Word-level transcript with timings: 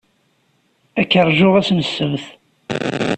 Ad 0.99 1.05
k-ṛjuɣ 1.11 1.53
ass 1.59 1.69
n 1.73 1.79
ssebt. 1.87 2.25